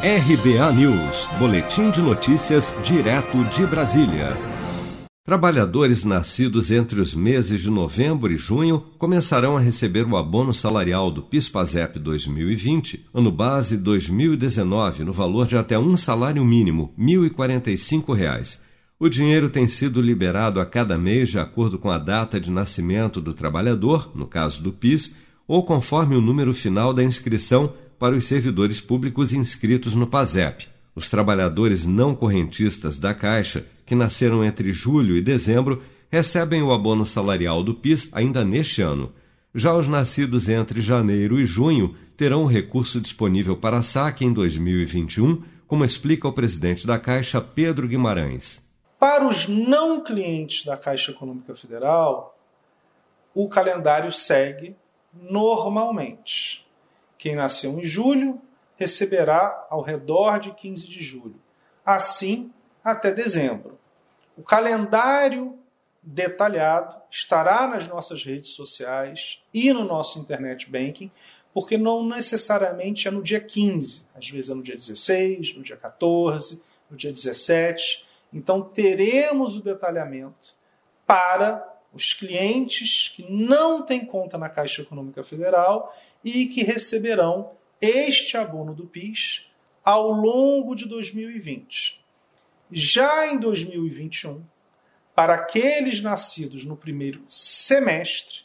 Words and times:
RBA 0.00 0.72
News, 0.74 1.26
Boletim 1.40 1.90
de 1.90 2.00
Notícias, 2.00 2.72
direto 2.84 3.42
de 3.46 3.66
Brasília. 3.66 4.36
Trabalhadores 5.24 6.04
nascidos 6.04 6.70
entre 6.70 7.00
os 7.00 7.12
meses 7.12 7.60
de 7.60 7.68
novembro 7.68 8.32
e 8.32 8.38
junho 8.38 8.78
começarão 8.96 9.56
a 9.56 9.60
receber 9.60 10.06
o 10.06 10.16
abono 10.16 10.54
salarial 10.54 11.10
do 11.10 11.20
PIS/PASEP 11.20 11.98
2020, 11.98 13.06
ano 13.12 13.32
base 13.32 13.76
2019, 13.76 15.02
no 15.02 15.12
valor 15.12 15.48
de 15.48 15.56
até 15.56 15.76
um 15.76 15.96
salário 15.96 16.44
mínimo, 16.44 16.94
R$ 16.96 17.04
1.045. 17.04 18.60
O 19.00 19.08
dinheiro 19.08 19.50
tem 19.50 19.66
sido 19.66 20.00
liberado 20.00 20.60
a 20.60 20.66
cada 20.66 20.96
mês 20.96 21.28
de 21.28 21.40
acordo 21.40 21.76
com 21.76 21.90
a 21.90 21.98
data 21.98 22.38
de 22.38 22.52
nascimento 22.52 23.20
do 23.20 23.34
trabalhador, 23.34 24.12
no 24.14 24.28
caso 24.28 24.62
do 24.62 24.72
PIS, 24.72 25.16
ou 25.48 25.64
conforme 25.64 26.14
o 26.14 26.20
número 26.20 26.54
final 26.54 26.94
da 26.94 27.02
inscrição 27.02 27.72
para 27.98 28.14
os 28.14 28.26
servidores 28.26 28.80
públicos 28.80 29.32
inscritos 29.32 29.94
no 29.94 30.06
PASEP. 30.06 30.68
Os 30.94 31.08
trabalhadores 31.08 31.86
não 31.86 32.14
correntistas 32.14 32.98
da 32.98 33.14
Caixa, 33.14 33.64
que 33.86 33.94
nasceram 33.94 34.44
entre 34.44 34.72
julho 34.72 35.16
e 35.16 35.20
dezembro, 35.20 35.82
recebem 36.10 36.62
o 36.62 36.72
abono 36.72 37.04
salarial 37.04 37.62
do 37.62 37.74
PIS 37.74 38.08
ainda 38.12 38.44
neste 38.44 38.82
ano. 38.82 39.12
Já 39.54 39.74
os 39.74 39.88
nascidos 39.88 40.48
entre 40.48 40.80
janeiro 40.80 41.38
e 41.38 41.46
junho 41.46 41.94
terão 42.16 42.42
o 42.44 42.46
recurso 42.46 43.00
disponível 43.00 43.56
para 43.56 43.82
saque 43.82 44.24
em 44.24 44.32
2021, 44.32 45.42
como 45.66 45.84
explica 45.84 46.26
o 46.26 46.32
presidente 46.32 46.86
da 46.86 46.98
Caixa, 46.98 47.40
Pedro 47.40 47.86
Guimarães. 47.86 48.60
Para 48.98 49.28
os 49.28 49.46
não 49.46 50.02
clientes 50.02 50.64
da 50.64 50.76
Caixa 50.76 51.12
Econômica 51.12 51.54
Federal, 51.54 52.36
o 53.32 53.48
calendário 53.48 54.10
segue 54.10 54.74
normalmente. 55.14 56.66
Quem 57.18 57.34
nasceu 57.34 57.78
em 57.78 57.84
julho 57.84 58.40
receberá 58.76 59.66
ao 59.68 59.82
redor 59.82 60.38
de 60.38 60.54
15 60.54 60.86
de 60.86 61.02
julho. 61.02 61.40
Assim, 61.84 62.52
até 62.82 63.10
dezembro. 63.10 63.78
O 64.36 64.42
calendário 64.42 65.58
detalhado 66.00 66.96
estará 67.10 67.66
nas 67.66 67.88
nossas 67.88 68.24
redes 68.24 68.50
sociais 68.50 69.42
e 69.52 69.72
no 69.72 69.84
nosso 69.84 70.18
internet 70.20 70.70
banking, 70.70 71.10
porque 71.52 71.76
não 71.76 72.06
necessariamente 72.06 73.08
é 73.08 73.10
no 73.10 73.22
dia 73.22 73.40
15, 73.40 74.06
às 74.14 74.28
vezes 74.28 74.50
é 74.50 74.54
no 74.54 74.62
dia 74.62 74.76
16, 74.76 75.56
no 75.56 75.62
dia 75.62 75.76
14, 75.76 76.62
no 76.88 76.96
dia 76.96 77.10
17. 77.10 78.06
Então 78.32 78.62
teremos 78.62 79.56
o 79.56 79.62
detalhamento 79.62 80.54
para 81.06 81.77
os 81.92 82.12
clientes 82.12 83.08
que 83.08 83.24
não 83.30 83.82
têm 83.82 84.04
conta 84.04 84.36
na 84.36 84.48
Caixa 84.48 84.82
Econômica 84.82 85.24
Federal 85.24 85.94
e 86.24 86.46
que 86.46 86.62
receberão 86.62 87.52
este 87.80 88.36
abono 88.36 88.74
do 88.74 88.86
PIS 88.86 89.50
ao 89.84 90.10
longo 90.10 90.74
de 90.74 90.86
2020. 90.86 92.04
Já 92.70 93.26
em 93.26 93.38
2021, 93.38 94.44
para 95.14 95.34
aqueles 95.34 96.00
nascidos 96.00 96.64
no 96.64 96.76
primeiro 96.76 97.24
semestre, 97.26 98.42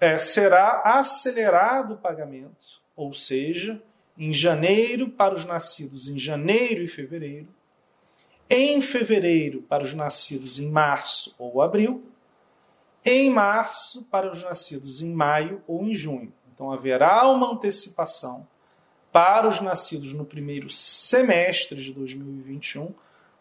é, 0.00 0.18
será 0.18 0.80
acelerado 0.84 1.94
o 1.94 1.98
pagamento, 1.98 2.80
ou 2.96 3.12
seja, 3.12 3.80
em 4.18 4.32
janeiro 4.32 5.08
para 5.08 5.34
os 5.34 5.44
nascidos 5.44 6.08
em 6.08 6.18
janeiro 6.18 6.82
e 6.82 6.88
fevereiro, 6.88 7.48
em 8.50 8.80
fevereiro 8.80 9.62
para 9.62 9.84
os 9.84 9.94
nascidos 9.94 10.58
em 10.58 10.70
março 10.70 11.34
ou 11.38 11.62
abril, 11.62 12.04
em 13.04 13.30
março 13.30 14.04
para 14.10 14.32
os 14.32 14.42
nascidos 14.42 15.02
em 15.02 15.12
maio 15.12 15.62
ou 15.66 15.84
em 15.84 15.94
junho. 15.94 16.32
Então 16.54 16.70
haverá 16.72 17.26
uma 17.28 17.52
antecipação 17.52 18.46
para 19.10 19.48
os 19.48 19.60
nascidos 19.60 20.12
no 20.12 20.24
primeiro 20.24 20.70
semestre 20.70 21.82
de 21.82 21.92
2021 21.92 22.94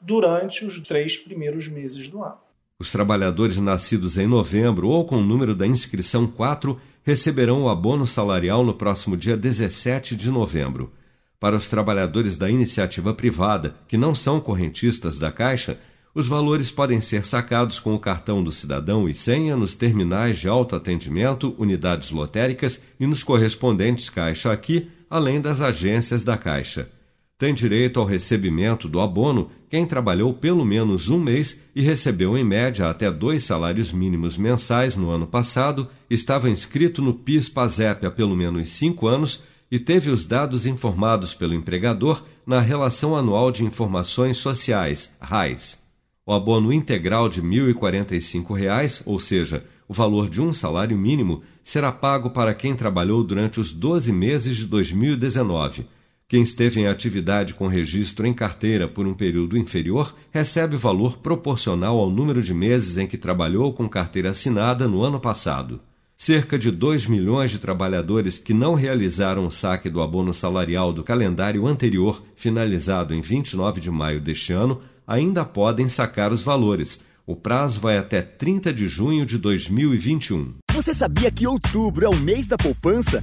durante 0.00 0.64
os 0.64 0.80
três 0.80 1.16
primeiros 1.16 1.66
meses 1.66 2.08
do 2.08 2.22
ano. 2.22 2.38
Os 2.78 2.92
trabalhadores 2.92 3.56
nascidos 3.56 4.18
em 4.18 4.26
novembro 4.26 4.88
ou 4.88 5.06
com 5.06 5.16
o 5.16 5.24
número 5.24 5.54
da 5.54 5.66
inscrição 5.66 6.26
4 6.26 6.78
receberão 7.02 7.62
o 7.62 7.68
abono 7.68 8.06
salarial 8.06 8.62
no 8.64 8.74
próximo 8.74 9.16
dia 9.16 9.36
17 9.36 10.14
de 10.14 10.30
novembro. 10.30 10.92
Para 11.40 11.56
os 11.56 11.68
trabalhadores 11.68 12.36
da 12.36 12.50
iniciativa 12.50 13.14
privada, 13.14 13.76
que 13.88 13.96
não 13.96 14.14
são 14.14 14.40
correntistas 14.40 15.18
da 15.18 15.32
Caixa, 15.32 15.78
os 16.16 16.26
valores 16.26 16.70
podem 16.70 16.98
ser 16.98 17.26
sacados 17.26 17.78
com 17.78 17.94
o 17.94 17.98
cartão 17.98 18.42
do 18.42 18.50
cidadão 18.50 19.06
e 19.06 19.14
senha 19.14 19.54
nos 19.54 19.74
terminais 19.74 20.38
de 20.38 20.48
autoatendimento, 20.48 21.54
unidades 21.58 22.10
lotéricas 22.10 22.82
e 22.98 23.06
nos 23.06 23.22
correspondentes 23.22 24.08
Caixa 24.08 24.50
Aqui, 24.50 24.88
além 25.10 25.42
das 25.42 25.60
agências 25.60 26.24
da 26.24 26.38
Caixa. 26.38 26.88
Tem 27.36 27.52
direito 27.52 28.00
ao 28.00 28.06
recebimento 28.06 28.88
do 28.88 28.98
abono 28.98 29.50
quem 29.68 29.84
trabalhou 29.84 30.32
pelo 30.32 30.64
menos 30.64 31.10
um 31.10 31.20
mês 31.20 31.60
e 31.74 31.82
recebeu 31.82 32.34
em 32.34 32.42
média 32.42 32.88
até 32.88 33.12
dois 33.12 33.44
salários 33.44 33.92
mínimos 33.92 34.38
mensais 34.38 34.96
no 34.96 35.10
ano 35.10 35.26
passado, 35.26 35.86
estava 36.08 36.48
inscrito 36.48 37.02
no 37.02 37.12
PIS-PASEP 37.12 38.06
há 38.06 38.10
pelo 38.10 38.34
menos 38.34 38.70
cinco 38.70 39.06
anos 39.06 39.42
e 39.70 39.78
teve 39.78 40.08
os 40.08 40.24
dados 40.24 40.64
informados 40.64 41.34
pelo 41.34 41.52
empregador 41.52 42.24
na 42.46 42.58
Relação 42.58 43.14
Anual 43.14 43.52
de 43.52 43.64
Informações 43.64 44.38
Sociais, 44.38 45.12
RAIS. 45.20 45.84
O 46.28 46.32
abono 46.32 46.72
integral 46.72 47.28
de 47.28 47.40
R$ 47.40 47.46
1.045, 47.46 49.02
ou 49.06 49.20
seja, 49.20 49.64
o 49.86 49.94
valor 49.94 50.28
de 50.28 50.42
um 50.42 50.52
salário 50.52 50.98
mínimo, 50.98 51.40
será 51.62 51.92
pago 51.92 52.30
para 52.30 52.52
quem 52.52 52.74
trabalhou 52.74 53.22
durante 53.22 53.60
os 53.60 53.70
12 53.70 54.12
meses 54.12 54.56
de 54.56 54.66
2019. 54.66 55.86
Quem 56.26 56.42
esteve 56.42 56.80
em 56.80 56.88
atividade 56.88 57.54
com 57.54 57.68
registro 57.68 58.26
em 58.26 58.34
carteira 58.34 58.88
por 58.88 59.06
um 59.06 59.14
período 59.14 59.56
inferior 59.56 60.16
recebe 60.32 60.76
valor 60.76 61.18
proporcional 61.18 61.96
ao 61.96 62.10
número 62.10 62.42
de 62.42 62.52
meses 62.52 62.98
em 62.98 63.06
que 63.06 63.16
trabalhou 63.16 63.72
com 63.72 63.88
carteira 63.88 64.30
assinada 64.30 64.88
no 64.88 65.02
ano 65.02 65.20
passado. 65.20 65.80
Cerca 66.18 66.58
de 66.58 66.70
2 66.70 67.06
milhões 67.06 67.50
de 67.50 67.58
trabalhadores 67.58 68.38
que 68.38 68.54
não 68.54 68.74
realizaram 68.74 69.46
o 69.46 69.52
saque 69.52 69.90
do 69.90 70.00
abono 70.00 70.32
salarial 70.32 70.90
do 70.90 71.04
calendário 71.04 71.66
anterior, 71.66 72.22
finalizado 72.34 73.14
em 73.14 73.20
29 73.20 73.80
de 73.80 73.90
maio 73.90 74.18
deste 74.18 74.52
ano, 74.52 74.80
ainda 75.06 75.44
podem 75.44 75.86
sacar 75.88 76.32
os 76.32 76.42
valores. 76.42 77.00
O 77.26 77.36
prazo 77.36 77.80
vai 77.80 77.98
até 77.98 78.22
30 78.22 78.72
de 78.72 78.88
junho 78.88 79.26
de 79.26 79.36
2021. 79.36 80.54
Você 80.72 80.94
sabia 80.94 81.30
que 81.30 81.46
outubro 81.46 82.06
é 82.06 82.08
o 82.08 82.16
mês 82.16 82.46
da 82.46 82.56
poupança? 82.56 83.22